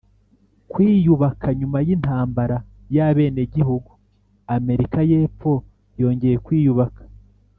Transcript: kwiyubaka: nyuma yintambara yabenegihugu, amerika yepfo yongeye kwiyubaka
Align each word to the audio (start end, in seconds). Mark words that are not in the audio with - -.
kwiyubaka: 0.71 1.47
nyuma 1.59 1.77
yintambara 1.87 2.57
yabenegihugu, 2.95 3.91
amerika 4.57 4.99
yepfo 5.11 5.51
yongeye 6.01 6.37
kwiyubaka 6.47 7.01